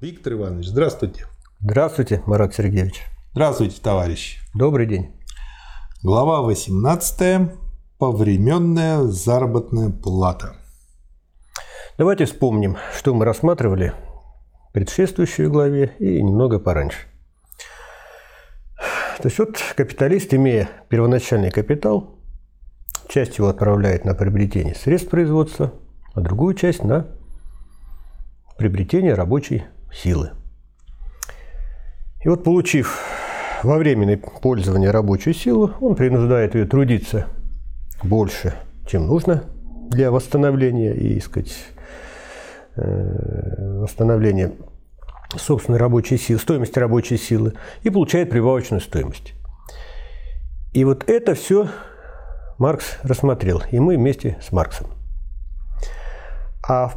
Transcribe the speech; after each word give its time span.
Виктор 0.00 0.34
Иванович, 0.34 0.68
здравствуйте. 0.68 1.26
Здравствуйте, 1.58 2.22
Марат 2.24 2.54
Сергеевич. 2.54 3.02
Здравствуйте, 3.32 3.80
товарищи. 3.82 4.38
Добрый 4.54 4.86
день. 4.86 5.10
Глава 6.04 6.42
18. 6.42 7.50
Повременная 7.98 9.02
заработная 9.02 9.90
плата. 9.90 10.54
Давайте 11.98 12.26
вспомним, 12.26 12.76
что 12.96 13.12
мы 13.12 13.24
рассматривали 13.24 13.92
в 14.68 14.72
предшествующей 14.72 15.48
главе 15.48 15.96
и 15.98 16.22
немного 16.22 16.60
пораньше. 16.60 16.98
То 18.76 19.24
есть 19.24 19.38
вот 19.40 19.58
капиталист, 19.76 20.32
имея 20.32 20.68
первоначальный 20.88 21.50
капитал, 21.50 22.20
часть 23.08 23.38
его 23.38 23.48
отправляет 23.48 24.04
на 24.04 24.14
приобретение 24.14 24.76
средств 24.76 25.10
производства, 25.10 25.72
а 26.14 26.20
другую 26.20 26.54
часть 26.54 26.84
на 26.84 27.08
приобретение 28.58 29.14
рабочей 29.14 29.64
силы. 29.92 30.30
И 32.22 32.28
вот 32.28 32.44
получив 32.44 33.00
во 33.62 33.78
временное 33.78 34.16
пользование 34.16 34.90
рабочую 34.90 35.34
силу, 35.34 35.72
он 35.80 35.94
принуждает 35.94 36.54
ее 36.54 36.66
трудиться 36.66 37.26
больше, 38.02 38.54
чем 38.86 39.06
нужно 39.06 39.44
для 39.90 40.10
восстановления 40.10 40.94
и, 40.94 41.20
сказать, 41.20 41.56
э, 42.76 43.80
восстановления 43.80 44.52
собственной 45.36 45.78
рабочей 45.78 46.18
силы, 46.18 46.38
стоимости 46.38 46.78
рабочей 46.78 47.16
силы, 47.18 47.54
и 47.82 47.90
получает 47.90 48.30
прибавочную 48.30 48.80
стоимость. 48.80 49.34
И 50.72 50.84
вот 50.84 51.08
это 51.08 51.34
все 51.34 51.68
Маркс 52.58 52.98
рассмотрел, 53.02 53.62
и 53.70 53.78
мы 53.78 53.96
вместе 53.96 54.38
с 54.42 54.52
Марксом. 54.52 54.88
А 56.66 56.92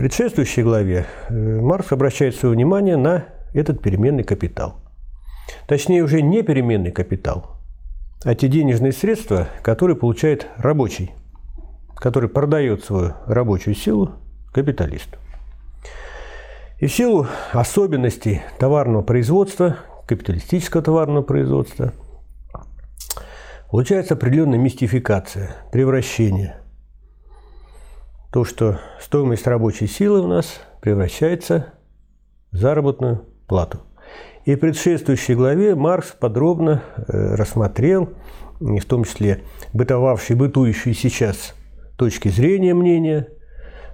предшествующей 0.00 0.62
главе 0.62 1.04
э, 1.28 1.60
Маркс 1.60 1.92
обращает 1.92 2.34
свое 2.34 2.54
внимание 2.54 2.96
на 2.96 3.26
этот 3.52 3.82
переменный 3.82 4.24
капитал. 4.24 4.76
Точнее, 5.68 6.02
уже 6.02 6.22
не 6.22 6.42
переменный 6.42 6.90
капитал, 6.90 7.58
а 8.24 8.34
те 8.34 8.48
денежные 8.48 8.92
средства, 8.92 9.48
которые 9.62 9.98
получает 9.98 10.46
рабочий, 10.56 11.10
который 11.96 12.30
продает 12.30 12.82
свою 12.82 13.12
рабочую 13.26 13.74
силу 13.74 14.12
капиталисту. 14.54 15.18
И 16.78 16.86
в 16.86 16.92
силу 16.94 17.26
особенностей 17.52 18.40
товарного 18.58 19.02
производства, 19.02 19.76
капиталистического 20.06 20.82
товарного 20.82 21.24
производства, 21.24 21.92
получается 23.70 24.14
определенная 24.14 24.58
мистификация, 24.58 25.56
превращение– 25.70 26.56
то, 28.32 28.44
что 28.44 28.78
стоимость 29.00 29.46
рабочей 29.46 29.86
силы 29.86 30.20
у 30.20 30.28
нас 30.28 30.60
превращается 30.80 31.66
в 32.52 32.56
заработную 32.56 33.24
плату. 33.46 33.80
И 34.44 34.54
в 34.54 34.58
предшествующей 34.58 35.34
главе 35.34 35.74
Маркс 35.74 36.14
подробно 36.18 36.82
э, 36.96 37.34
рассмотрел, 37.34 38.10
в 38.60 38.84
том 38.84 39.04
числе 39.04 39.42
бытовавшие, 39.72 40.36
бытующие 40.36 40.94
сейчас 40.94 41.54
точки 41.96 42.28
зрения, 42.28 42.72
мнения, 42.72 43.28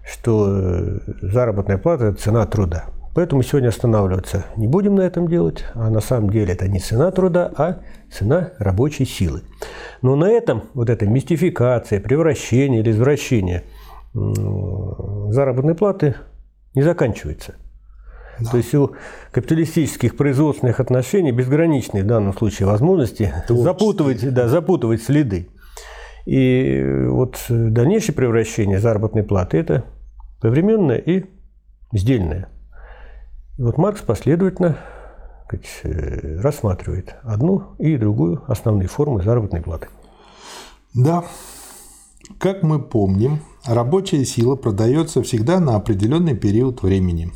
что 0.05 0.47
э, 0.49 0.99
заработная 1.23 1.79
плата– 1.79 2.05
это 2.07 2.21
цена 2.21 2.47
труда. 2.47 2.87
Поэтому 3.15 3.43
сегодня 3.43 3.69
останавливаться 3.69 4.45
не 4.57 4.69
будем 4.69 4.97
на 4.97 5.01
этом 5.01 5.27
делать, 5.27 5.65
а 5.73 5.89
на 5.89 6.01
самом 6.01 6.29
деле 6.29 6.53
это 6.53 6.69
не 6.69 6.79
цена 6.79 7.11
труда, 7.11 7.51
а 7.57 7.79
цена 8.13 8.51
рабочей 8.59 9.07
силы. 9.07 9.43
Но 10.03 10.15
на 10.17 10.31
этом 10.31 10.65
вот 10.75 10.91
эта 10.91 11.07
мистификация, 11.07 12.01
превращение 12.01 12.81
или 12.81 12.91
извращение– 12.91 13.65
заработной 15.31 15.75
платы 15.75 16.17
не 16.75 16.83
заканчивается. 16.83 17.55
Да. 18.39 18.51
То 18.51 18.57
есть 18.59 18.75
у 18.75 18.93
капиталистических 19.33 20.17
производственных 20.17 20.81
отношений 20.81 21.33
безграничные 21.33 22.05
в 22.05 22.07
данном 22.07 22.35
случае 22.35 22.67
возможности 22.67 23.33
запутывать, 23.49 24.33
да, 24.33 24.49
запутывать 24.49 25.03
следы. 25.03 25.49
И 26.27 26.83
вот 27.09 27.39
дальнейшее 27.49 28.15
превращение 28.15 28.81
заработной 28.81 29.23
платы– 29.23 29.59
это 29.59 29.85
повременное 30.41 30.99
и 30.99 31.25
сдельное. 31.93 32.49
И 33.59 33.63
вот 33.63 33.79
Маркс 33.79 34.03
последовательно 34.03 34.77
сказать, 35.47 35.67
э, 35.85 36.41
рассматривает 36.41 37.17
одну 37.23 37.75
и 37.79 37.97
другую 37.97 38.43
основные 38.49 38.89
формы 38.89 39.23
заработной 39.23 39.63
платы. 39.63 39.89
Да, 40.95 41.25
как 42.39 42.63
мы 42.63 42.81
помним, 42.81 43.41
рабочая 43.65 44.25
сила 44.25 44.57
продается 44.57 45.23
всегда 45.23 45.61
на 45.61 45.77
определенный 45.77 46.37
период 46.37 46.83
времени. 46.83 47.33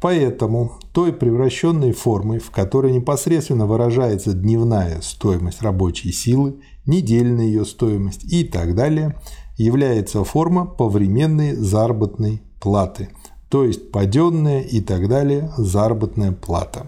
Поэтому 0.00 0.78
той 0.92 1.12
превращенной 1.12 1.92
формой, 1.92 2.38
в 2.38 2.50
которой 2.50 2.92
непосредственно 2.92 3.66
выражается 3.66 4.32
дневная 4.32 5.00
стоимость 5.02 5.60
рабочей 5.60 6.10
силы, 6.10 6.60
недельная 6.86 7.44
ее 7.44 7.66
стоимость 7.66 8.24
и 8.24 8.44
так 8.44 8.74
далее, 8.74 9.20
является 9.58 10.24
форма 10.24 10.64
повременной 10.64 11.54
заработной 11.54 12.42
платы, 12.60 13.10
то 13.50 13.64
есть 13.64 13.90
паденная 13.90 14.62
и 14.62 14.80
так 14.80 15.06
далее 15.08 15.52
заработная 15.58 16.32
плата. 16.32 16.86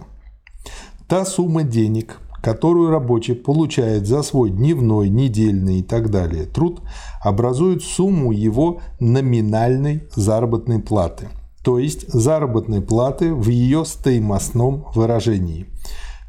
Та 1.06 1.26
сумма 1.26 1.64
денег, 1.64 2.18
которую 2.42 2.90
рабочий 2.90 3.34
получает 3.34 4.06
за 4.06 4.22
свой 4.22 4.50
дневной, 4.50 5.08
недельный 5.08 5.78
и 5.78 5.82
так 5.82 6.10
далее 6.10 6.44
труд, 6.44 6.80
образует 7.22 7.82
сумму 7.82 8.32
его 8.32 8.80
номинальной 8.98 10.08
заработной 10.14 10.80
платы, 10.80 11.28
то 11.62 11.78
есть 11.78 12.08
заработной 12.08 12.82
платы 12.82 13.32
в 13.32 13.48
ее 13.48 13.84
стоимостном 13.84 14.86
выражении. 14.94 15.66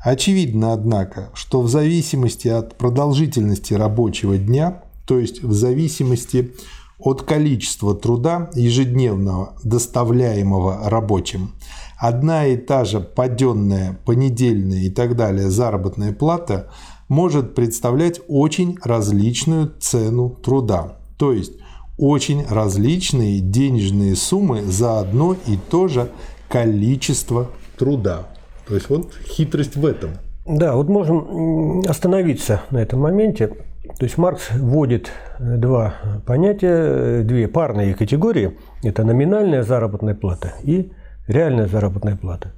Очевидно, 0.04 0.74
однако, 0.74 1.32
что 1.34 1.62
в 1.62 1.70
зависимости 1.70 2.48
от 2.48 2.78
продолжительности 2.78 3.74
рабочего 3.74 4.38
дня, 4.38 4.84
то 5.08 5.18
есть 5.18 5.42
в 5.42 5.54
зависимости 5.54 6.54
от 7.00 7.24
количества 7.24 7.96
труда 7.96 8.50
ежедневного, 8.54 9.56
доставляемого 9.64 10.90
рабочим, 10.90 11.54
одна 12.04 12.48
и 12.48 12.58
та 12.58 12.84
же 12.84 13.00
паденная, 13.00 13.98
понедельная 14.04 14.80
и 14.80 14.90
так 14.90 15.16
далее 15.16 15.50
заработная 15.50 16.12
плата 16.12 16.68
может 17.08 17.56
представлять 17.56 18.20
очень 18.28 18.78
различную 18.84 19.72
цену 19.80 20.30
труда, 20.30 20.98
то 21.18 21.32
есть 21.32 21.54
очень 21.98 22.46
различные 22.46 23.40
денежные 23.40 24.18
суммы 24.18 24.64
за 24.64 25.00
одно 25.00 25.38
и 25.48 25.58
то 25.70 25.88
же 25.88 26.10
количество 26.50 27.48
труда. 27.78 28.28
То 28.68 28.76
есть 28.76 28.90
вот 28.90 29.14
хитрость 29.26 29.78
в 29.78 29.86
этом. 29.86 30.10
Да, 30.46 30.76
вот 30.76 30.90
можем 30.90 31.84
остановиться 31.88 32.64
на 32.70 32.80
этом 32.80 33.00
моменте. 33.00 33.48
То 33.48 34.04
есть 34.06 34.18
Маркс 34.18 34.50
вводит 34.52 35.10
два 35.40 35.94
понятия, 36.26 37.24
две 37.24 37.48
парные 37.48 37.94
категории. 37.94 38.58
Это 38.82 39.06
номинальная 39.06 39.64
заработная 39.64 40.16
плата 40.16 40.54
и 40.64 40.92
реальная 41.28 41.68
заработная 41.68 42.16
плата. 42.16 42.52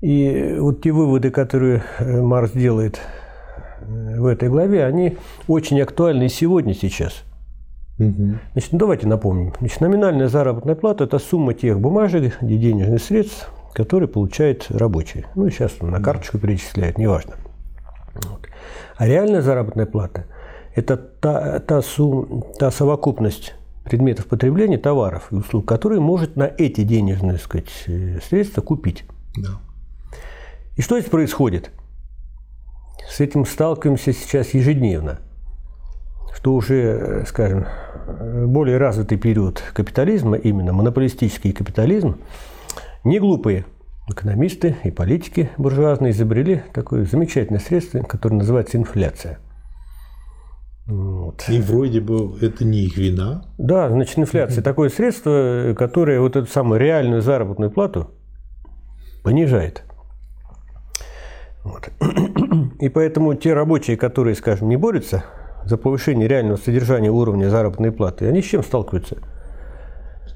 И 0.00 0.56
вот 0.58 0.82
те 0.82 0.92
выводы, 0.92 1.30
которые 1.30 1.82
э, 1.98 2.20
Марс 2.20 2.52
делает 2.52 3.00
э, 3.80 4.20
в 4.20 4.26
этой 4.26 4.48
главе, 4.48 4.84
они 4.84 5.16
очень 5.48 5.80
актуальны 5.80 6.28
сегодня, 6.28 6.72
сейчас. 6.72 7.24
Угу. 7.98 8.34
Значит, 8.52 8.72
ну, 8.72 8.78
давайте 8.78 9.08
напомним. 9.08 9.52
Значит, 9.58 9.80
номинальная 9.80 10.28
заработная 10.28 10.76
плата– 10.76 11.04
это 11.04 11.18
сумма 11.18 11.52
тех 11.52 11.80
бумажек, 11.80 12.36
денежных 12.40 13.02
средств, 13.02 13.50
которые 13.74 14.08
получает 14.08 14.66
рабочий. 14.70 15.26
Ну, 15.34 15.50
сейчас 15.50 15.80
на 15.80 16.00
карточку 16.00 16.38
перечисляют, 16.38 16.96
неважно. 16.96 17.34
Вот. 18.14 18.46
А 18.96 19.06
реальная 19.06 19.42
заработная 19.42 19.86
плата– 19.86 20.26
это 20.76 20.96
та, 20.96 21.58
та, 21.58 21.82
сумма, 21.82 22.42
та 22.56 22.70
совокупность 22.70 23.54
предметов 23.88 24.26
потребления, 24.26 24.78
товаров 24.78 25.28
и 25.30 25.36
услуг, 25.36 25.66
которые 25.66 26.00
может 26.00 26.36
на 26.36 26.44
эти 26.44 26.82
денежные 26.82 27.38
сказать, 27.38 27.70
э, 27.86 28.18
средства 28.28 28.60
купить. 28.60 29.04
Да. 29.36 29.60
И 30.76 30.82
что 30.82 30.98
здесь 30.98 31.10
происходит? 31.10 31.70
С 33.08 33.20
этим 33.20 33.46
сталкиваемся 33.46 34.12
сейчас 34.12 34.52
ежедневно, 34.52 35.20
что 36.34 36.54
уже, 36.54 36.74
э, 36.74 37.24
скажем, 37.26 37.66
более 38.46 38.76
развитый 38.76 39.16
период 39.16 39.62
капитализма, 39.72 40.36
именно 40.36 40.72
монополистический 40.72 41.52
капитализм, 41.52 42.16
не 43.04 43.18
глупые 43.18 43.64
экономисты 44.08 44.76
и 44.84 44.90
политики 44.90 45.50
буржуазные 45.56 46.12
изобрели 46.12 46.62
такое 46.74 47.04
замечательное 47.04 47.60
средство, 47.60 48.00
которое 48.00 48.36
называется 48.36 48.76
инфляция– 48.76 49.38
вот. 51.38 51.54
И 51.54 51.60
вроде 51.60 52.00
бы 52.00 52.36
это 52.40 52.64
не 52.64 52.84
их 52.84 52.96
вина. 52.96 53.44
Да, 53.58 53.88
значит, 53.88 54.18
инфляция 54.18 54.62
такое 54.62 54.88
средство, 54.88 55.74
которое 55.76 56.20
вот 56.20 56.36
эту 56.36 56.46
самую 56.50 56.80
реальную 56.80 57.22
заработную 57.22 57.70
плату 57.70 58.10
понижает. 59.22 59.84
Вот. 61.64 61.90
И 62.80 62.88
поэтому 62.88 63.34
те 63.34 63.52
рабочие, 63.52 63.96
которые, 63.96 64.34
скажем, 64.34 64.68
не 64.68 64.76
борются 64.76 65.24
за 65.64 65.76
повышение 65.76 66.28
реального 66.28 66.56
содержания 66.56 67.10
уровня 67.10 67.50
заработной 67.50 67.92
платы, 67.92 68.26
они 68.26 68.40
с 68.40 68.46
чем 68.46 68.62
сталкиваются? 68.62 69.18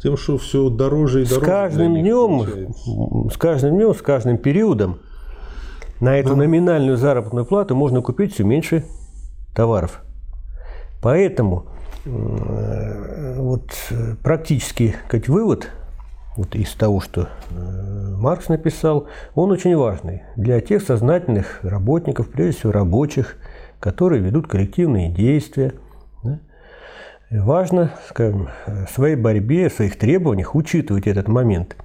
Тем, 0.03 0.17
что 0.17 0.37
все 0.37 0.69
дороже 0.69 1.23
и 1.23 1.25
дороже. 1.25 1.41
С 1.41 1.45
каждым 1.45 1.95
днем, 1.95 3.31
с 3.31 3.37
каждым 3.37 3.77
днем, 3.77 3.95
с 3.95 4.03
каждым 4.03 4.37
периодом 4.37 4.99
на 6.01 6.19
эту 6.19 6.31
да. 6.31 6.37
номинальную 6.37 6.97
заработную 6.97 7.47
плату 7.47 7.77
можно 7.77 8.03
купить 8.03 8.35
все 8.35 8.43
меньше 8.43 8.85
товаров. 9.55 10.03
Поэтому 11.03 11.67
э, 12.07 13.35
вот 13.39 13.73
практически 14.23 14.95
как 15.09 15.29
вывод 15.29 15.69
вот 16.37 16.55
из 16.55 16.73
того, 16.73 17.01
что 17.01 17.29
э, 17.51 18.15
Маркс 18.17 18.49
написал, 18.49 19.09
он 19.35 19.51
очень 19.51 19.77
важный 19.77 20.23
для 20.37 20.61
тех 20.61 20.83
сознательных 20.83 21.59
работников, 21.63 22.31
прежде 22.31 22.61
всего 22.61 22.73
рабочих, 22.73 23.37
которые 23.81 24.23
ведут 24.23 24.47
коллективные 24.47 25.11
действия. 25.11 25.75
Да? 26.23 26.39
Важно, 27.31 27.91
скажем, 28.09 28.49
в 28.67 28.91
своей 28.91 29.17
борьбе, 29.17 29.69
в 29.69 29.75
своих 29.75 29.99
требованиях 29.99 30.55
учитывать 30.55 31.07
этот 31.07 31.29
момент. 31.29 31.77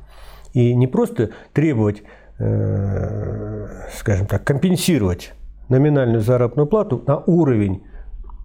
И 0.54 0.74
не 0.76 0.88
просто 0.88 1.32
требовать, 1.54 2.04
э, 2.40 3.68
скажем 3.98 4.28
так, 4.28 4.44
компенсировать 4.44 5.34
номинальную 5.70 6.22
заработную 6.22 6.68
плату 6.68 7.04
на 7.06 7.18
уровень 7.18 7.84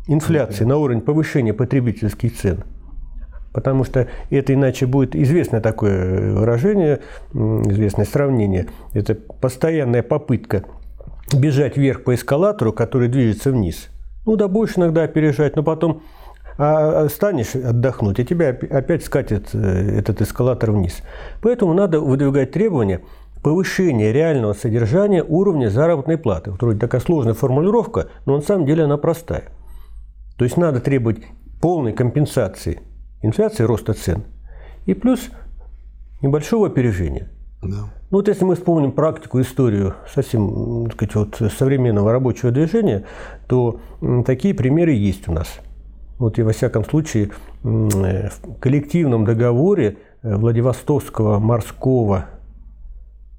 инфляции, 0.07 0.65
на 0.65 0.77
уровень 0.77 1.01
повышения 1.01 1.53
потребительских 1.53 2.37
цен– 2.37 2.65
Потому 3.53 3.85
что 3.85 4.09
это 4.31 4.55
иначе 4.55 4.87
будет 4.87 5.15
известное 5.15 5.61
такое 5.61 6.33
выражение, 6.33 7.01
известное 7.35 8.07
сравнение. 8.07 8.69
Это 8.95 9.15
постоянная 9.15 10.03
попытка 10.03 10.65
бежать 11.33 11.77
вверх 11.77 12.05
по 12.05 12.15
эскалатору, 12.15 12.73
который 12.73 13.09
движется 13.09 13.51
вниз. 13.51 13.89
Ну 14.25 14.37
да, 14.37 14.49
будешь 14.49 14.79
иногда 14.79 15.03
опережать, 15.03 15.57
но 15.57 15.63
потом 15.63 16.03
а, 16.59 17.05
а 17.05 17.09
станешь 17.09 17.55
отдохнуть, 17.55 18.19
и 18.19 18.25
тебя 18.25 18.51
опять 18.51 19.05
скатит 19.05 19.49
э, 19.55 19.99
этот 19.99 20.21
эскалатор 20.21 20.71
вниз. 20.71 21.03
Поэтому 21.41 21.73
надо 21.73 22.01
выдвигать 22.01 22.53
требования 22.53 23.01
повышения 23.43 24.13
реального 24.13 24.53
содержания 24.53 25.25
уровня 25.25 25.69
заработной 25.69 26.19
платы. 26.19 26.53
Вот 26.53 26.63
вроде 26.63 26.79
такая 26.79 27.01
сложная 27.01 27.35
формулировка, 27.35 28.09
но 28.27 28.37
на 28.37 28.43
самом 28.43 28.67
деле 28.67 28.85
она 28.85 28.97
простая. 28.97 29.45
То 30.43 30.45
есть 30.45 30.57
надо 30.57 30.81
требовать 30.81 31.19
полной 31.61 31.93
компенсации 31.93 32.81
инфляции, 33.23 33.63
роста 33.63 33.95
цен, 33.95 34.25
и 34.87 34.93
плюс 34.93 35.31
небольшого 36.21 36.67
опережения. 36.67 37.29
Да. 37.63 37.93
Ну 38.11 38.19
вот 38.19 38.27
если 38.27 38.45
мы 38.45 38.57
вспомним 38.57 38.91
практику, 38.91 39.41
историю 39.41 39.95
совсем 40.13 40.87
так 40.87 40.95
сказать, 40.95 41.15
вот, 41.15 41.53
современного 41.53 42.11
рабочего 42.11 42.51
движения, 42.51 43.05
то 43.47 43.79
такие 44.27 44.53
примеры 44.53 44.91
есть 44.91 45.29
у 45.29 45.33
нас. 45.33 45.47
Вот 46.19 46.41
и 46.41 46.43
во 46.43 46.51
всяком 46.51 46.85
случае 46.85 47.31
в 47.63 48.59
коллективном 48.59 49.25
договоре 49.25 49.99
э, 50.25 50.35
Владивостокского 50.35 51.39
морского 51.39 52.31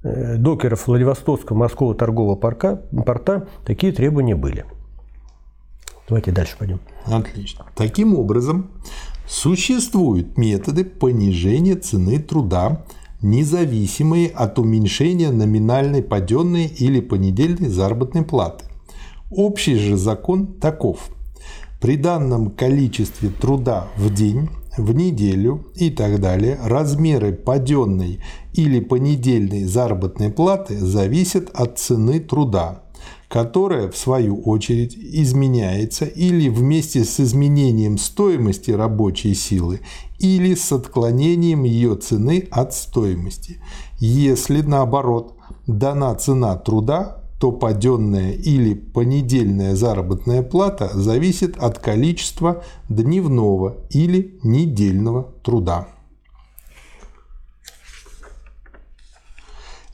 э, 0.02 0.38
докеров 0.38 0.86
Владивостокского 0.86 1.54
морского 1.54 1.94
торгового 1.94 2.36
порта, 2.36 2.80
порта 3.04 3.46
такие 3.66 3.92
требования 3.92 4.36
были. 4.36 4.64
Давайте 6.08 6.32
дальше 6.32 6.56
пойдем. 6.58 6.80
Отлично. 7.06 7.66
Таким 7.74 8.14
образом, 8.14 8.70
Существуют 9.26 10.36
методы 10.36 10.84
понижения 10.84 11.76
цены 11.76 12.18
труда, 12.18 12.84
независимые 13.22 14.28
от 14.28 14.58
уменьшения 14.58 15.30
номинальной 15.30 16.02
паденной 16.02 16.66
или 16.66 17.00
понедельной 17.00 17.68
заработной 17.68 18.22
платы. 18.22 18.66
Общий 19.30 19.76
же 19.76 19.96
закон 19.96 20.46
таков. 20.60 21.08
При 21.80 21.96
данном 21.96 22.50
количестве 22.50 23.30
труда 23.30 23.88
в 23.96 24.12
день, 24.12 24.50
в 24.76 24.94
неделю 24.94 25.66
и 25.74 25.88
так 25.88 26.20
далее 26.20 26.58
размеры 26.62 27.32
паденной 27.32 28.20
или 28.52 28.80
понедельной 28.80 29.64
заработной 29.64 30.30
платы 30.30 30.78
зависят 30.78 31.50
от 31.54 31.78
цены 31.78 32.20
труда, 32.20 32.83
которая, 33.34 33.90
в 33.90 33.96
свою 33.96 34.40
очередь, 34.42 34.96
изменяется 34.96 36.04
или 36.04 36.48
вместе 36.48 37.02
с 37.02 37.18
изменением 37.18 37.98
стоимости 37.98 38.70
рабочей 38.70 39.34
силы, 39.34 39.80
или 40.20 40.54
с 40.54 40.70
отклонением 40.70 41.64
ее 41.64 41.96
цены 41.96 42.46
от 42.52 42.74
стоимости. 42.74 43.58
Если, 43.98 44.62
наоборот, 44.62 45.34
дана 45.66 46.14
цена 46.14 46.54
труда, 46.54 47.24
то 47.40 47.50
паденная 47.50 48.30
или 48.34 48.74
понедельная 48.74 49.74
заработная 49.74 50.44
плата 50.44 50.88
зависит 50.94 51.56
от 51.56 51.80
количества 51.80 52.62
дневного 52.88 53.78
или 53.90 54.38
недельного 54.44 55.32
труда. 55.42 55.88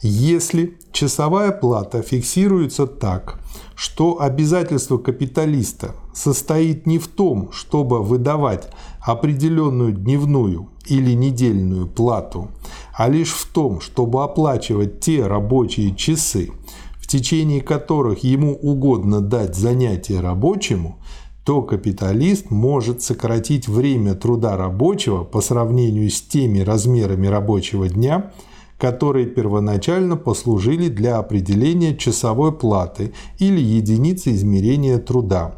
Если 0.02 0.78
часовая 0.92 1.52
плата 1.52 2.00
фиксируется 2.00 2.86
так, 2.86 3.38
что 3.74 4.22
обязательство 4.22 4.96
капиталиста 4.96 5.94
состоит 6.14 6.86
не 6.86 6.98
в 6.98 7.06
том, 7.06 7.52
чтобы 7.52 8.02
выдавать 8.02 8.70
определенную 9.02 9.92
дневную 9.92 10.70
или 10.86 11.12
недельную 11.12 11.86
плату, 11.86 12.48
а 12.96 13.10
лишь 13.10 13.32
в 13.32 13.46
том, 13.52 13.82
чтобы 13.82 14.24
оплачивать 14.24 15.00
те 15.00 15.26
рабочие 15.26 15.94
часы, 15.94 16.50
в 16.98 17.06
течение 17.06 17.60
которых 17.60 18.24
ему 18.24 18.54
угодно 18.54 19.20
дать 19.20 19.54
занятие 19.54 20.20
рабочему, 20.20 20.98
то 21.44 21.60
капиталист 21.60 22.50
может 22.50 23.02
сократить 23.02 23.68
время 23.68 24.14
труда 24.14 24.56
рабочего 24.56 25.24
по 25.24 25.42
сравнению 25.42 26.08
с 26.08 26.22
теми 26.22 26.60
размерами 26.60 27.26
рабочего 27.26 27.86
дня– 27.86 28.32
которые 28.80 29.26
первоначально 29.26 30.16
послужили 30.16 30.88
для 30.88 31.18
определения 31.18 31.94
часовой 31.94 32.50
платы 32.50 33.12
или 33.38 33.60
единицы 33.60 34.32
измерения 34.32 34.98
труда. 34.98 35.56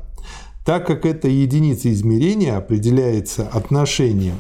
Так 0.67 0.87
как 0.89 1.07
эта 1.07 1.29
единица 1.29 1.93
измерения 1.93 2.57
определяется 2.57 3.47
отношением 3.47 4.37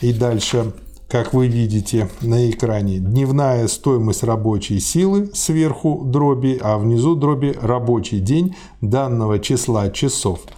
и 0.00 0.12
дальше 0.12 0.72
как 1.08 1.34
вы 1.34 1.48
видите 1.48 2.08
на 2.20 2.48
экране, 2.48 3.00
дневная 3.00 3.66
стоимость 3.66 4.22
рабочей 4.22 4.78
силы 4.78 5.28
сверху 5.34 6.04
дроби, 6.04 6.56
а 6.62 6.78
внизу 6.78 7.16
дроби 7.16 7.58
рабочий 7.60 8.20
день 8.20 8.54
данного 8.80 9.40
числа 9.40 9.90
часов– 9.90 10.42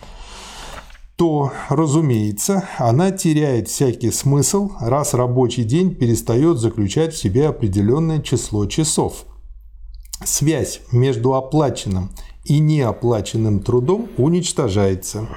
то, 1.17 1.53
разумеется, 1.69 2.65
она 2.79 3.11
теряет 3.11 3.69
всякий 3.69 4.11
смысл, 4.11 4.71
раз 4.81 5.15
рабочий 5.15 5.65
день 5.65 5.95
перестает 5.95 6.59
заключать 6.59 7.15
в 7.15 7.19
себе 7.19 7.49
определенное 7.49 8.21
число 8.21 8.67
часов. 8.67 9.27
Связь 10.25 10.81
между 10.91 11.35
оплаченным 11.35 12.11
и 12.45 12.59
неоплаченным 12.59 13.61
трудом 13.61 14.09
уничтожается. 14.17 15.29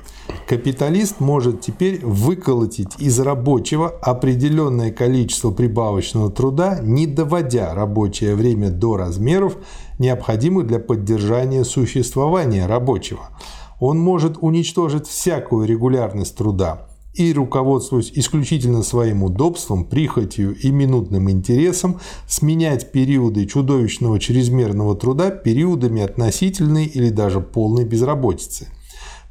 Капиталист 0.48 1.20
может 1.20 1.62
теперь 1.62 2.04
выколотить 2.04 3.00
из 3.00 3.20
рабочего 3.20 3.90
определенное 3.90 4.92
количество 4.92 5.52
прибавочного 5.52 6.32
труда, 6.32 6.80
не 6.82 7.06
доводя 7.06 7.74
рабочее 7.74 8.36
время 8.36 8.70
до 8.70 8.98
размеров, 8.98 9.58
необходимых 10.00 10.68
для 10.68 10.80
поддержания 10.80 11.64
существования 11.64 12.66
рабочего– 12.66 13.30
он 13.80 14.00
может 14.00 14.38
уничтожить 14.40 15.08
всякую 15.08 15.68
регулярность 15.68 16.36
труда 16.36 16.88
и, 17.16 17.32
руководствуясь 17.34 18.12
исключительно 18.14 18.84
своим 18.84 19.24
удобством, 19.24 19.86
прихотью 19.86 20.56
и 20.56 20.70
минутным 20.70 21.30
интересом, 21.32 22.00
сменять 22.28 22.92
периоды 22.92 23.46
чудовищного 23.46 24.20
чрезмерного 24.20 24.96
труда 24.96 25.32
периодами 25.32 26.02
относительной 26.02 26.86
или 26.86 27.10
даже 27.10 27.40
полной 27.40 27.86
безработицы. 27.86 28.68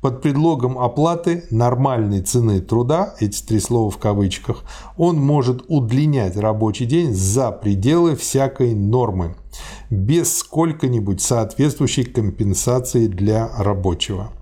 Под 0.01 0.21
предлогом 0.21 0.79
оплаты 0.79 1.45
нормальной 1.51 2.21
цены 2.21 2.61
труда, 2.61 3.15
эти 3.21 3.43
три 3.43 3.59
слова 3.59 3.91
в 3.91 3.97
кавычках, 3.97 4.65
он 4.99 5.17
может 5.17 5.65
удлинять 5.69 6.37
рабочий 6.37 6.85
день 6.85 7.15
за 7.15 7.51
пределы 7.51 8.15
всякой 8.15 8.75
нормы, 8.75 9.35
без 9.95 10.39
сколько-нибудь 10.39 11.21
соответствующей 11.21 12.05
компенсации 12.05 13.07
для 13.07 13.49
рабочего. 13.57 14.33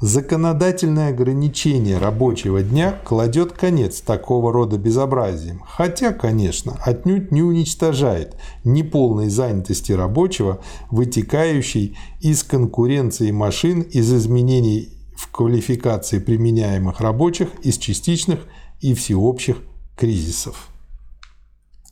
Законодательное 0.00 1.08
ограничение 1.08 1.98
рабочего 1.98 2.62
дня 2.62 2.98
кладет 3.04 3.52
конец 3.52 4.00
такого 4.00 4.52
рода 4.52 4.76
безобразиям, 4.76 5.62
хотя, 5.66 6.12
конечно, 6.12 6.78
отнюдь 6.84 7.32
не 7.32 7.42
уничтожает 7.42 8.36
неполной 8.62 9.30
занятости 9.30 9.92
рабочего, 9.92 10.60
вытекающей 10.90 11.96
из 12.20 12.42
конкуренции 12.42 13.30
машин, 13.30 13.80
из 13.80 14.12
изменений 14.12 14.90
в 15.16 15.30
квалификации 15.30 16.18
применяемых 16.18 17.00
рабочих, 17.00 17.48
из 17.62 17.78
частичных 17.78 18.40
и 18.80 18.92
всеобщих 18.92 19.56
кризисов. 19.96 20.68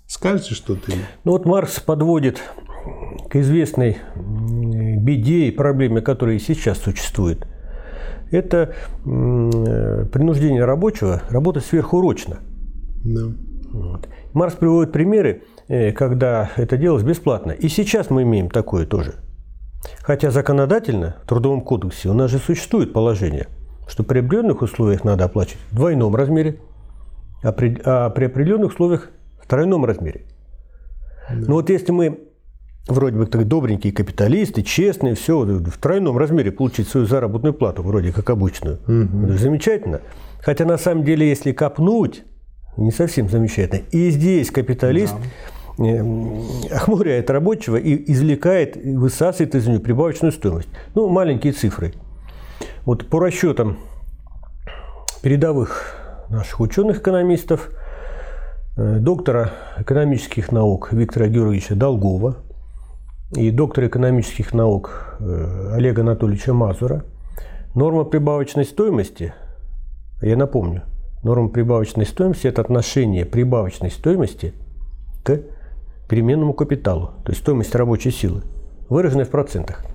Скажете 0.06 0.54
что-то? 0.54 0.92
Ну 1.24 1.32
вот 1.32 1.46
Маркс 1.46 1.80
подводит 1.80 2.40
к 3.28 3.36
известной 3.36 3.98
беде 4.16 5.46
и 5.46 5.50
проблеме, 5.50 6.00
которая 6.00 6.38
сейчас 6.38 6.78
существует– 6.78 7.46
это 8.34 8.74
принуждение 9.04 10.64
рабочего 10.64 11.22
работать 11.30 11.64
сверхурочно. 11.64 12.38
Да. 13.04 13.26
Вот. 13.72 14.08
Маркс 14.32 14.56
приводит 14.56 14.92
примеры, 14.92 15.42
э, 15.68 15.92
когда 15.92 16.50
это 16.56 16.76
делалось 16.76 17.02
бесплатно. 17.02 17.50
И 17.52 17.68
сейчас 17.68 18.08
мы 18.08 18.22
имеем 18.22 18.48
такое 18.48 18.86
тоже. 18.86 19.14
Хотя 20.00 20.30
законодательно 20.30 21.16
в 21.24 21.28
Трудовом 21.28 21.60
кодексе 21.60 22.08
у 22.08 22.14
нас 22.14 22.30
же 22.30 22.38
существует 22.38 22.92
положение, 22.92 23.48
что 23.88 24.04
при 24.04 24.20
определенных 24.20 24.62
условиях 24.62 25.04
надо 25.04 25.24
оплачивать 25.24 25.60
в 25.70 25.76
двойном 25.76 26.14
размере, 26.14 26.60
а 27.42 27.52
при, 27.52 27.76
а 27.84 28.10
при 28.10 28.26
определенных 28.26 28.72
условиях 28.72 29.10
в 29.42 29.46
тройном 29.46 29.84
размере. 29.84 30.22
Да. 31.28 31.46
Но 31.48 31.54
вот 31.54 31.68
если 31.68 31.92
мы 31.92 32.20
вроде 32.86 33.16
бы 33.16 33.26
так 33.26 33.46
добренькие 33.46 33.92
капиталисты, 33.92 34.62
честные, 34.62 35.14
все 35.14 35.44
в 35.44 35.78
тройном 35.78 36.18
размере 36.18 36.52
получить 36.52 36.88
свою 36.88 37.06
заработную 37.06 37.54
плату, 37.54 37.82
вроде 37.82 38.12
как 38.12 38.28
обычную, 38.30 38.78
угу. 38.86 39.32
замечательно. 39.34 40.00
Хотя 40.40 40.64
на 40.64 40.76
самом 40.76 41.04
деле, 41.04 41.28
если 41.28 41.52
копнуть, 41.52 42.24
не 42.76 42.90
совсем 42.90 43.28
замечательно. 43.28 43.82
И 43.92 44.10
здесь 44.10 44.50
капиталист 44.50 45.14
да. 45.14 45.84
Э, 45.86 46.02
охмуряет 46.70 47.30
рабочего 47.30 47.76
и 47.76 48.12
извлекает, 48.12 48.76
высасывает 48.76 49.54
из 49.54 49.66
него 49.66 49.80
прибавочную 49.80 50.32
стоимость. 50.32 50.68
Ну, 50.94 51.08
маленькие 51.08 51.52
цифры. 51.52 51.94
Вот 52.84 53.08
по 53.08 53.18
расчетам 53.18 53.78
передовых 55.22 55.96
наших 56.28 56.60
ученых-экономистов, 56.60 57.70
э, 58.76 58.98
доктора 59.00 59.52
экономических 59.78 60.52
наук 60.52 60.92
Виктора 60.92 61.26
Георгиевича 61.26 61.74
Долгова 61.74 62.36
и 63.36 63.50
доктора 63.50 63.88
экономических 63.88 64.52
наук 64.52 65.16
э, 65.20 65.72
Олега 65.74 66.02
Анатольевича 66.02 66.52
Мазура, 66.52 67.04
норма 67.74 68.04
прибавочной 68.04 68.64
стоимости, 68.64 69.34
я 70.22 70.36
напомню, 70.36 70.82
Норма 71.24 71.48
прибавочной 71.48 72.04
стоимости– 72.04 72.46
это 72.48 72.60
отношение 72.60 73.24
прибавочной 73.24 73.90
стоимости 73.90 74.52
к 75.22 75.40
переменному 76.06 76.52
капиталу, 76.52 77.12
то 77.24 77.30
есть 77.32 77.40
стоимость 77.40 77.74
рабочей 77.74 78.10
силы, 78.10 78.42
выраженной 78.90 79.24
в 79.24 79.30
процентах. 79.30 79.86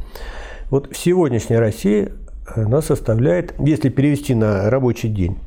Вот 0.72 0.92
в 0.92 0.98
сегодняшней 0.98 1.58
России 1.58 2.12
она 2.48 2.82
составляет, 2.82 3.54
если 3.60 3.90
перевести 3.90 4.34
на 4.34 4.72
рабочий 4.72 5.08
день 5.08 5.38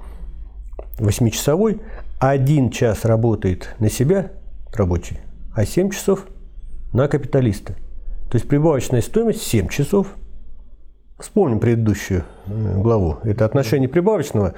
8-часовой, 0.99 1.81
один 2.21 2.71
час 2.71 3.05
работает 3.05 3.75
на 3.81 3.91
себя 3.91 4.31
рабочий, 4.73 5.19
а 5.53 5.67
7 5.67 5.91
часов 5.91 6.27
на 6.93 7.09
капиталиста. 7.09 7.75
То 8.33 8.37
есть 8.37 8.49
прибавочная 8.49 9.03
стоимость 9.03 9.43
7 9.43 9.69
часов. 9.69 10.07
Вспомним 11.19 11.61
предыдущую 11.61 12.25
э, 12.47 12.81
главу. 12.81 13.19
Это 13.25 13.45
отношение 13.45 13.91
прибавочного 13.91 14.55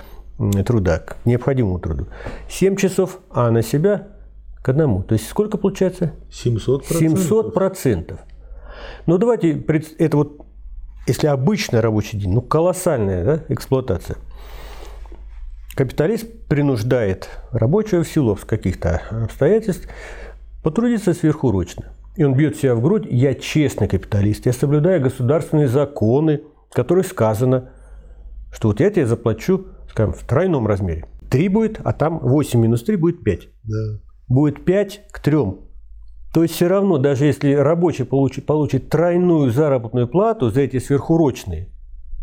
труда 0.65 1.01
к 1.01 1.17
необходимому 1.25 1.81
труду. 1.81 2.07
7 2.49 2.77
часов, 2.77 3.19
а 3.31 3.51
на 3.51 3.63
себя 3.63 4.07
к 4.63 4.69
одному. 4.69 5.03
То 5.03 5.15
есть 5.15 5.27
сколько 5.27 5.59
получается? 5.59 6.13
700 6.31 6.87
700 6.87 7.53
процентов. 7.53 8.21
Ну 9.07 9.19
давайте, 9.19 9.61
это 9.99 10.19
вот, 10.19 10.47
если 11.09 11.27
обычный 11.27 11.81
рабочий 11.81 12.17
день, 12.17 12.33
ну 12.33 12.43
колоссальная 12.43 13.25
да, 13.25 13.45
эксплуатация. 13.49 14.19
Капиталист 15.75 16.47
принуждает 16.47 17.29
рабочего 17.51 18.05
в 18.05 18.09
силу 18.09 18.39
каких-то 18.47 19.03
обстоятельств 19.11 19.89
потрудиться 20.63 21.13
сверхурочно. 21.13 21.94
И 22.17 22.25
он 22.25 22.35
бьет 22.35 22.57
себя 22.57 22.75
в 22.75 22.83
грудь, 22.83 23.07
я 23.11 23.35
честный 23.35 23.89
капиталист, 23.89 24.47
я 24.47 24.53
соблюдаю 24.53 25.03
государственные 25.03 25.69
законы, 25.69 26.43
в 26.71 26.75
которых 26.75 27.07
сказано, 27.07 27.71
что 28.53 28.69
вот 28.69 28.81
я 28.81 28.91
тебе 28.91 29.07
заплачу 29.07 29.67
скажем, 29.95 30.13
в 30.13 30.25
тройном 30.25 30.67
размере. 30.67 31.07
3 31.31 31.49
будет, 31.49 31.81
а 31.85 31.93
там 31.93 32.19
8 32.19 32.61
минус 32.61 32.83
3 32.83 32.97
будет 32.97 33.23
5. 33.23 33.49
Да. 33.63 34.01
Будет 34.27 34.65
5 34.65 35.03
к 35.13 35.21
3. 35.21 35.37
То 36.33 36.43
есть 36.43 36.55
все 36.55 36.67
равно, 36.67 36.99
даже 36.99 37.27
если 37.27 37.55
рабочий 37.55 38.05
получит, 38.05 38.45
получит 38.45 38.89
тройную 38.89 39.53
заработную 39.53 40.09
плату 40.09 40.51
за 40.51 40.63
эти 40.63 40.81
сверхурочные, 40.81 41.71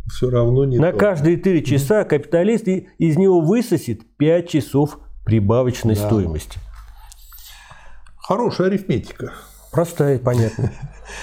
все 0.10 0.30
равно 0.30 0.66
не 0.66 0.80
На 0.80 0.92
то. 0.92 0.98
каждые 0.98 1.38
3 1.38 1.64
часа 1.64 2.04
капиталист 2.04 2.68
из 2.68 3.18
него 3.18 3.40
высосет 3.40 4.02
5 4.18 4.50
часов 4.50 5.00
прибавочной 5.26 5.96
да. 5.96 6.08
стоимости. 6.08 6.60
Хорошая 8.18 8.68
арифметика. 8.68 9.32
Простая, 9.72 10.20
понятная. 10.20 10.74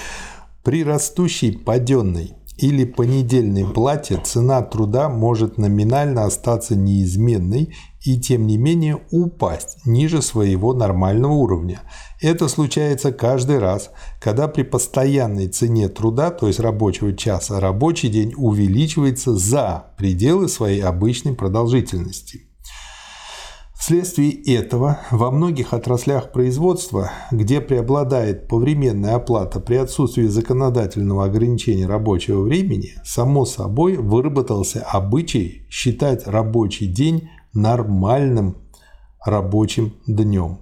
При 0.63 0.83
растущей 0.83 1.51
паденной 1.51 2.33
или 2.57 2.83
понедельной 2.83 3.65
плате 3.65 4.19
цена 4.21 4.61
труда 4.61 5.07
может 5.07 5.57
номинально 5.57 6.25
остаться 6.25 6.75
неизменной 6.75 7.73
и 8.01 8.19
тем 8.19 8.47
не 8.47 8.57
менее 8.57 8.99
упасть 9.11 9.85
ниже 9.85 10.21
своего 10.21 10.73
нормального 10.73 11.33
уровня. 11.33 11.81
Это 12.21 12.47
случается 12.49 13.13
каждый 13.13 13.59
раз, 13.59 13.91
когда 14.19 14.47
при 14.49 14.63
постоянной 14.63 15.47
цене 15.47 15.87
труда, 15.87 16.31
то 16.31 16.47
есть 16.47 16.59
рабочего 16.59 17.13
часа, 17.13 17.59
рабочий 17.59 18.09
день 18.09 18.33
увеличивается 18.35 19.35
за 19.37 19.93
пределы 19.97 20.49
своей 20.49 20.81
обычной 20.81 21.33
продолжительности. 21.33 22.48
Вследствие 23.79 24.33
этого 24.57 24.99
во 25.09 25.31
многих 25.31 25.73
отраслях 25.73 26.33
производства, 26.33 27.11
где 27.31 27.61
преобладает 27.61 28.49
повременная 28.49 29.15
оплата 29.15 29.61
при 29.61 29.75
отсутствии 29.75 30.25
законодательного 30.27 31.23
ограничения 31.23 31.87
рабочего 31.87 32.41
времени, 32.41 32.95
само 33.05 33.45
собой 33.45 33.95
выработался 33.95 34.81
обычай 34.81 35.65
считать 35.69 36.27
рабочий 36.27 36.87
день 36.87 37.29
нормальным 37.53 38.57
рабочим 39.25 39.93
днем. 40.05 40.59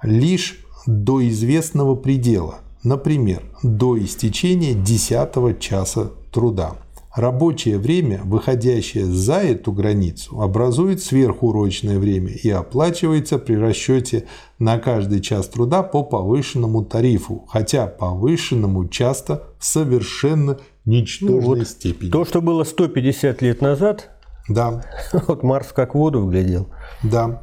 Лишь 0.00 0.64
до 0.86 1.28
известного 1.28 1.96
предела, 1.96 2.60
например, 2.84 3.42
до 3.64 3.98
истечения 3.98 4.74
10 4.74 5.58
часа 5.58 6.12
труда– 6.30 6.76
Рабочее 7.14 7.78
время, 7.78 8.20
выходящее 8.24 9.04
за 9.04 9.38
эту 9.40 9.72
границу, 9.72 10.40
образует 10.40 11.02
сверхурочное 11.02 11.98
время 11.98 12.30
и 12.30 12.48
оплачивается 12.50 13.38
при 13.38 13.54
расчете 13.54 14.26
на 14.60 14.78
каждый 14.78 15.20
час 15.20 15.48
труда 15.48 15.82
по 15.82 16.04
повышенному 16.04 16.84
тарифу, 16.84 17.46
хотя 17.48 17.86
повышенному 17.88 18.88
часто 18.88 19.48
в 19.58 19.64
совершенно 19.64 20.58
ничтожной 20.84 21.40
ну, 21.40 21.56
вот 21.56 21.68
степени. 21.68 22.10
То, 22.10 22.24
что 22.24 22.40
было 22.40 22.62
150 22.62 23.42
лет 23.42 23.60
назад, 23.60 24.10
да. 24.48 24.84
вот 25.12 25.42
Марс 25.42 25.72
как 25.72 25.94
воду 25.94 26.22
выглядел. 26.22 26.68
Да. 27.02 27.42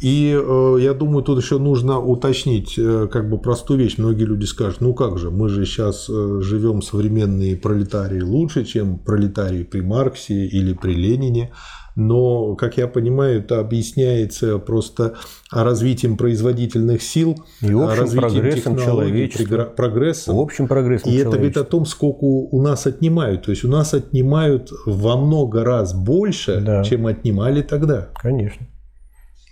И 0.00 0.32
э, 0.32 0.76
я 0.80 0.94
думаю, 0.94 1.22
тут 1.24 1.42
еще 1.42 1.58
нужно 1.58 1.98
уточнить 1.98 2.78
э, 2.78 3.08
как 3.10 3.28
бы 3.28 3.38
простую 3.38 3.80
вещь. 3.80 3.98
Многие 3.98 4.24
люди 4.24 4.44
скажут, 4.44 4.80
ну 4.80 4.94
как 4.94 5.18
же, 5.18 5.30
мы 5.30 5.48
же 5.48 5.66
сейчас 5.66 6.08
э, 6.08 6.40
живем 6.40 6.82
современные 6.82 7.56
пролетарии 7.56 8.20
лучше, 8.20 8.64
чем 8.64 8.98
пролетарии 8.98 9.64
при 9.64 9.80
Марксе 9.80 10.46
или 10.46 10.72
при 10.72 10.94
Ленине. 10.94 11.52
Но, 11.96 12.54
как 12.54 12.76
я 12.76 12.86
понимаю, 12.86 13.40
это 13.40 13.58
объясняется 13.58 14.58
просто 14.58 15.16
развитием 15.50 16.16
производительных 16.16 17.02
сил, 17.02 17.44
и 17.60 17.72
общим 17.72 17.88
развитием 17.88 18.20
прогрессом 18.20 18.78
человечества. 18.78 19.64
прогрессом. 19.64 20.36
В 20.36 20.38
общем 20.38 20.68
прогрессом 20.68 21.10
И 21.10 21.16
это 21.16 21.30
говорит 21.30 21.56
о 21.56 21.64
том, 21.64 21.86
сколько 21.86 22.22
у 22.22 22.62
нас 22.62 22.86
отнимают. 22.86 23.46
То 23.46 23.50
есть 23.50 23.64
у 23.64 23.68
нас 23.68 23.94
отнимают 23.94 24.70
во 24.86 25.16
много 25.16 25.64
раз 25.64 25.92
больше, 25.92 26.60
да. 26.60 26.84
чем 26.84 27.04
отнимали 27.08 27.62
тогда. 27.62 28.10
Конечно. 28.14 28.68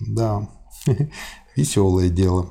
Да, 0.00 0.48
веселое 1.56 2.08
дело. 2.08 2.50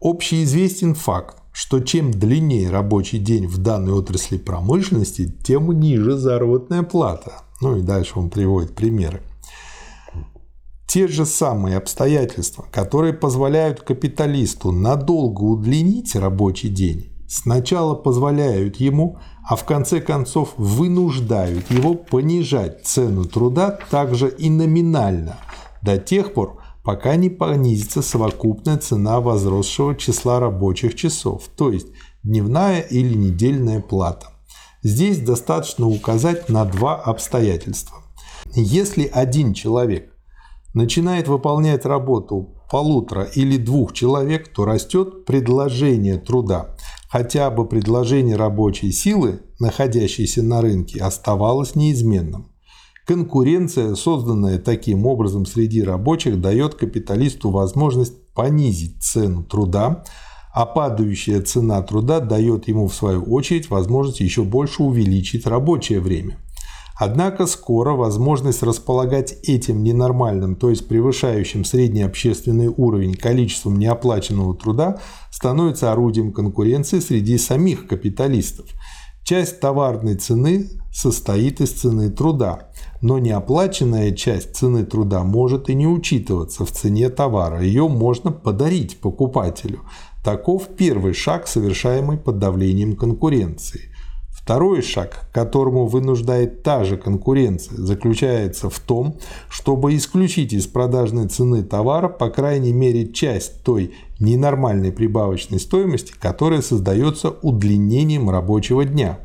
Общеизвестен 0.00 0.94
факт, 0.94 1.38
что 1.52 1.80
чем 1.80 2.10
длиннее 2.10 2.70
рабочий 2.70 3.18
день 3.18 3.46
в 3.46 3.58
данной 3.58 3.92
отрасли 3.92 4.38
промышленности, 4.38 5.28
тем 5.44 5.70
ниже 5.78 6.16
заработная 6.16 6.82
плата. 6.82 7.42
Ну 7.60 7.76
и 7.76 7.82
дальше 7.82 8.18
он 8.18 8.30
приводит 8.30 8.74
примеры. 8.74 9.22
Те 10.88 11.06
же 11.08 11.24
самые 11.24 11.76
обстоятельства, 11.76 12.66
которые 12.70 13.14
позволяют 13.14 13.80
капиталисту 13.80 14.72
надолго 14.72 15.42
удлинить 15.42 16.16
рабочий 16.16 16.68
день, 16.68 17.12
сначала 17.28 17.94
позволяют 17.94 18.76
ему, 18.76 19.18
а 19.48 19.56
в 19.56 19.64
конце 19.64 20.00
концов 20.00 20.52
вынуждают 20.56 21.70
его 21.70 21.94
понижать 21.94 22.84
цену 22.84 23.24
труда 23.24 23.78
также 23.90 24.28
и 24.28 24.50
номинально– 24.50 25.38
до 25.82 25.98
тех 25.98 26.34
пор, 26.34 26.62
пока 26.84 27.16
не 27.16 27.30
понизится 27.30 28.02
совокупная 28.02 28.78
цена 28.78 29.20
возросшего 29.20 29.94
числа 29.94 30.40
рабочих 30.40 30.94
часов, 30.94 31.48
то 31.56 31.70
есть 31.70 31.88
дневная 32.22 32.80
или 32.80 33.14
недельная 33.14 33.80
плата. 33.80 34.28
Здесь 34.82 35.18
достаточно 35.18 35.86
указать 35.86 36.48
на 36.48 36.64
два 36.64 36.96
обстоятельства. 36.96 37.98
Если 38.54 39.06
один 39.06 39.54
человек 39.54 40.12
начинает 40.74 41.28
выполнять 41.28 41.84
работу 41.84 42.62
полутора 42.70 43.24
или 43.24 43.58
двух 43.58 43.92
человек, 43.92 44.52
то 44.52 44.64
растет 44.64 45.24
предложение 45.24 46.16
труда. 46.18 46.74
Хотя 47.08 47.50
бы 47.50 47.68
предложение 47.68 48.36
рабочей 48.36 48.90
силы, 48.90 49.42
находящейся 49.60 50.42
на 50.42 50.62
рынке, 50.62 51.00
оставалось 51.00 51.74
неизменным. 51.74 52.51
Конкуренция, 53.06 53.94
созданная 53.96 54.58
таким 54.58 55.06
образом 55.06 55.44
среди 55.44 55.82
рабочих, 55.82 56.40
дает 56.40 56.76
капиталисту 56.76 57.50
возможность 57.50 58.32
понизить 58.32 59.02
цену 59.02 59.42
труда, 59.42 60.04
а 60.54 60.66
падающая 60.66 61.40
цена 61.40 61.82
труда 61.82 62.20
дает 62.20 62.68
ему 62.68 62.86
в 62.86 62.94
свою 62.94 63.22
очередь 63.22 63.70
возможность 63.70 64.20
еще 64.20 64.44
больше 64.44 64.82
увеличить 64.82 65.46
рабочее 65.46 66.00
время. 66.00 66.38
Однако 66.94 67.46
скоро 67.46 67.94
возможность 67.94 68.62
располагать 68.62 69.34
этим 69.42 69.82
ненормальным, 69.82 70.54
то 70.54 70.70
есть 70.70 70.86
превышающим 70.86 71.64
средний 71.64 72.02
общественный 72.02 72.68
уровень 72.68 73.14
количеством 73.14 73.78
неоплаченного 73.78 74.54
труда, 74.54 75.00
становится 75.30 75.90
орудием 75.90 76.32
конкуренции 76.32 77.00
среди 77.00 77.38
самих 77.38 77.88
капиталистов. 77.88 78.66
Часть 79.24 79.60
товарной 79.60 80.16
цены 80.16 80.68
состоит 80.92 81.60
из 81.60 81.70
цены 81.70 82.10
труда, 82.10 82.70
но 83.00 83.18
неоплаченная 83.18 84.12
часть 84.12 84.56
цены 84.56 84.84
труда 84.84 85.22
может 85.22 85.70
и 85.70 85.74
не 85.74 85.86
учитываться 85.86 86.64
в 86.64 86.72
цене 86.72 87.08
товара, 87.08 87.62
ее 87.62 87.86
можно 87.86 88.32
подарить 88.32 89.00
покупателю. 89.00 89.82
Таков 90.24 90.68
первый 90.76 91.14
шаг, 91.14 91.46
совершаемый 91.46 92.18
под 92.18 92.38
давлением 92.38 92.96
конкуренции. 92.96 93.91
Второй 94.44 94.82
шаг, 94.82 95.28
к 95.30 95.34
которому 95.34 95.86
вынуждает 95.86 96.64
та 96.64 96.82
же 96.82 96.96
конкуренция, 96.96 97.76
заключается 97.76 98.68
в 98.68 98.80
том, 98.80 99.18
чтобы 99.48 99.94
исключить 99.94 100.52
из 100.52 100.66
продажной 100.66 101.28
цены 101.28 101.62
товара 101.62 102.08
по 102.08 102.28
крайней 102.28 102.72
мере 102.72 103.12
часть 103.12 103.62
той 103.62 103.94
ненормальной 104.18 104.90
прибавочной 104.90 105.60
стоимости, 105.60 106.12
которая 106.18 106.60
создается 106.60 107.30
удлинением 107.30 108.30
рабочего 108.30 108.84
дня. 108.84 109.20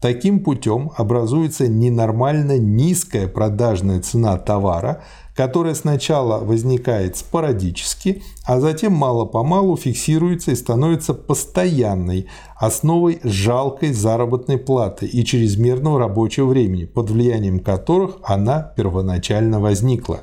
Таким 0.00 0.40
путем 0.40 0.90
образуется 0.96 1.68
ненормально 1.68 2.58
низкая 2.58 3.28
продажная 3.28 4.00
цена 4.00 4.38
товара, 4.38 5.02
которая 5.36 5.74
сначала 5.74 6.42
возникает 6.42 7.18
спорадически, 7.18 8.22
а 8.44 8.58
затем 8.58 8.94
мало-помалу 8.94 9.76
фиксируется 9.76 10.52
и 10.52 10.56
становится 10.56 11.12
постоянной 11.12 12.26
основой 12.56 13.20
жалкой 13.22 13.92
заработной 13.92 14.56
платы 14.56 15.06
и 15.06 15.24
чрезмерного 15.24 15.98
рабочего 15.98 16.46
времени, 16.46 16.86
под 16.86 17.10
влиянием 17.10 17.60
которых 17.60 18.16
она 18.24 18.62
первоначально 18.62 19.60
возникла. 19.60 20.20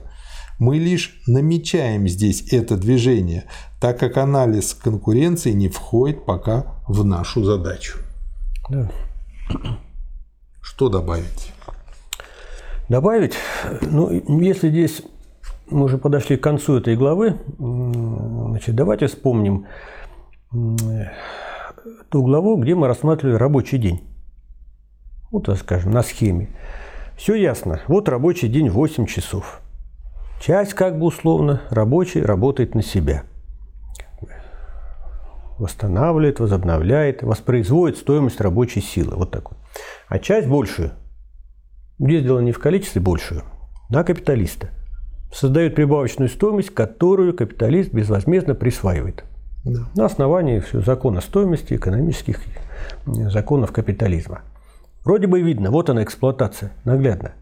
Мы 0.58 0.80
лишь 0.80 1.22
намечаем 1.28 2.08
здесь 2.08 2.52
это 2.52 2.76
движение, 2.76 3.46
так 3.80 4.00
как 4.00 4.18
анализ 4.18 4.74
конкуренции 4.74 5.52
не 5.52 5.70
входит 5.70 6.26
пока 6.26 6.82
в 6.88 7.06
нашу 7.06 7.44
задачу. 7.44 8.00
Да. 8.70 8.90
Что 10.62 10.90
добавить? 10.90 11.52
Добавить? 12.90 13.36
Ну, 13.82 14.10
если 14.40 14.70
здесь 14.70 15.04
мы 15.68 15.86
уже 15.86 15.98
подошли 15.98 16.38
к 16.38 16.44
концу 16.44 16.78
этой 16.78 16.96
главы, 16.96 17.40
значит, 17.58 18.76
давайте 18.76 19.08
вспомним 19.08 19.66
ту 22.10 22.24
главу, 22.24 22.58
где 22.58 22.76
мы 22.76 22.88
рассматривали 22.88 23.36
рабочий 23.36 23.78
день. 23.78 24.02
Вот, 25.32 25.46
так 25.46 25.58
скажем, 25.58 25.92
на 25.92 26.04
схеме. 26.04 26.50
Все 27.18 27.36
ясно. 27.36 27.82
Вот 27.88 28.10
рабочий 28.10 28.48
день 28.48 28.70
8 28.70 29.06
часов. 29.06 29.62
Часть, 30.40 30.74
как 30.74 31.00
бы 31.00 31.06
условно, 31.06 31.62
рабочий 31.70 32.22
работает 32.22 32.76
на 32.76 32.84
себя. 32.84 33.24
Восстанавливает, 35.58 36.40
возобновляет, 36.40 37.24
воспроизводит 37.24 37.98
стоимость 37.98 38.42
рабочей 38.42 38.82
силы. 38.82 39.16
Вот 39.16 39.32
так. 39.32 39.50
А 40.08 40.20
часть 40.20 40.48
большую, 40.48 40.92
здесь 42.08 42.24
дело 42.24 42.40
не 42.40 42.52
в 42.52 42.60
количестве, 42.60 43.02
большую, 43.02 43.44
на 43.90 44.04
капиталиста. 44.04 44.70
Создает 45.34 45.76
прибавочную 45.76 46.30
стоимость, 46.30 46.70
которую 46.70 47.36
капиталист 47.36 47.92
безвозмездно 47.92 48.56
присваивает. 48.56 49.24
Да. 49.64 49.90
На 49.96 50.06
основании 50.06 50.60
все, 50.60 50.82
закона 50.82 51.22
стоимости, 51.22 51.74
экономических 51.74 52.40
э, 53.06 53.30
законов 53.30 53.72
капитализма. 53.72 54.42
Вроде 55.06 55.28
бы 55.28 55.42
видно, 55.42 55.72
вот 55.72 55.90
она 55.90 56.04
эксплуатация, 56.04 56.72
наглядно. 56.86 57.34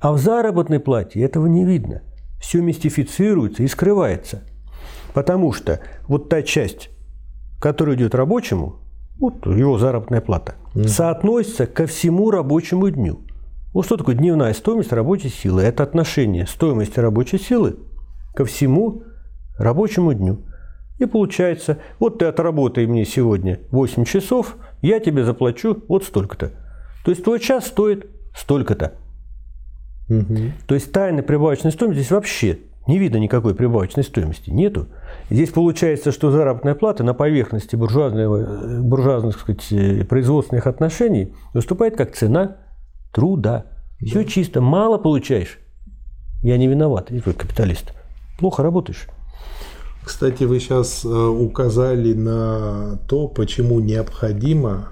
А 0.00 0.12
в 0.12 0.18
заработной 0.18 0.80
плате 0.80 1.20
этого 1.20 1.46
не 1.46 1.64
видно. 1.64 2.02
Все 2.40 2.60
мистифицируется 2.60 3.62
и 3.62 3.66
скрывается. 3.66 4.42
Потому 5.14 5.52
что 5.52 5.80
вот 6.06 6.28
та 6.28 6.42
часть, 6.42 6.90
которая 7.58 7.96
идет 7.96 8.14
рабочему, 8.14 8.76
вот 9.18 9.46
его 9.46 9.78
заработная 9.78 10.20
плата, 10.20 10.56
mm. 10.74 10.88
соотносится 10.88 11.66
ко 11.66 11.86
всему 11.86 12.30
рабочему 12.30 12.90
дню. 12.90 13.20
Вот 13.74 13.86
что 13.86 13.96
такое 13.96 14.14
дневная 14.14 14.54
стоимость 14.54 14.92
рабочей 14.92 15.30
силы? 15.30 15.62
Это 15.62 15.82
отношение 15.82 16.46
стоимости 16.46 17.00
рабочей 17.00 17.38
силы 17.38 17.76
ко 18.32 18.44
всему 18.44 19.02
рабочему 19.58 20.14
дню. 20.14 20.42
И 21.00 21.06
получается, 21.06 21.78
вот 21.98 22.20
ты 22.20 22.26
отработай 22.26 22.86
мне 22.86 23.04
сегодня 23.04 23.58
8 23.72 24.04
часов, 24.04 24.56
я 24.80 25.00
тебе 25.00 25.24
заплачу 25.24 25.82
вот 25.88 26.04
столько-то. 26.04 26.52
То 27.04 27.10
есть 27.10 27.24
твой 27.24 27.40
час 27.40 27.66
стоит 27.66 28.06
столько-то. 28.36 28.92
Угу. 30.08 30.36
То 30.68 30.74
есть 30.76 30.92
тайны 30.92 31.24
прибавочной 31.24 31.72
стоимости 31.72 31.98
здесь 31.98 32.12
вообще 32.12 32.60
не 32.86 33.00
видно 33.00 33.16
никакой 33.16 33.56
прибавочной 33.56 34.04
стоимости. 34.04 34.50
Нету. 34.50 34.86
Здесь 35.30 35.50
получается, 35.50 36.12
что 36.12 36.30
заработная 36.30 36.76
плата 36.76 37.02
на 37.02 37.12
поверхности 37.12 37.74
буржуазных, 37.74 38.84
буржуазных 38.84 39.36
сказать, 39.36 40.08
производственных 40.08 40.68
отношений 40.68 41.34
выступает 41.54 41.96
как 41.96 42.14
цена 42.14 42.58
труда. 43.14 43.64
Да. 44.00 44.06
Все 44.06 44.24
чисто. 44.24 44.60
Мало 44.60 44.98
получаешь. 44.98 45.58
Я 46.42 46.58
не 46.58 46.66
виноват. 46.66 47.10
Я 47.10 47.20
капиталист. 47.22 47.94
Плохо 48.38 48.62
работаешь. 48.62 49.06
Кстати, 50.04 50.44
вы 50.44 50.60
сейчас 50.60 51.04
э, 51.04 51.08
указали 51.08 52.12
на 52.12 52.98
то, 53.08 53.26
почему 53.28 53.80
необходимо 53.80 54.88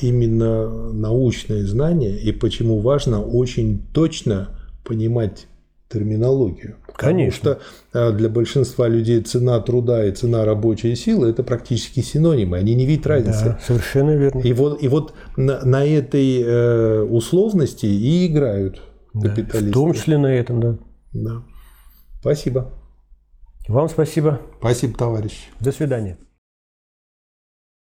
именно 0.00 0.92
научное 0.92 1.66
знание 1.66 2.18
и 2.18 2.32
почему 2.32 2.80
важно 2.80 3.22
очень 3.22 3.82
точно 3.92 4.48
понимать 4.82 5.46
терминологию. 5.90 6.76
Конечно. 7.00 7.54
Потому 7.54 7.64
что 7.92 7.98
э, 7.98 8.12
для 8.12 8.28
большинства 8.28 8.88
людей 8.88 9.20
цена 9.22 9.60
труда 9.60 10.04
и 10.04 10.12
цена 10.12 10.44
рабочей 10.44 10.94
силы– 10.94 11.28
это 11.30 11.42
практически 11.42 12.00
синонимы, 12.00 12.58
они 12.58 12.74
не 12.74 12.86
видят 12.86 13.06
разницы. 13.06 13.44
Да, 13.44 13.60
совершенно 13.66 14.16
верно. 14.16 14.40
И 14.40 14.52
вот, 14.52 14.82
и 14.82 14.88
вот 14.88 15.14
на, 15.36 15.64
на 15.64 15.84
этой 15.84 16.42
э, 16.42 17.02
условности 17.02 17.86
и 17.86 18.26
играют 18.26 18.82
да, 19.14 19.30
капиталисты. 19.30 19.70
В 19.70 19.72
том 19.72 19.94
числе 19.94 20.18
на 20.18 20.34
этом, 20.34 20.60
да. 20.60 20.78
Да. 21.12 21.42
Спасибо. 22.20 22.72
Вам 23.68 23.88
спасибо. 23.88 24.40
Спасибо, 24.58 24.96
товарищ. 24.96 25.48
До 25.60 25.72
свидания. 25.72 26.18